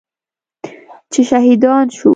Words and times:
چې 1.11 1.21
شهیدان 1.29 1.85
شو. 1.97 2.09